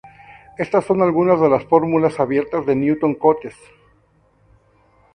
[0.57, 3.53] Estas son algunas de las fórmulas abiertas de Newton-Cotes.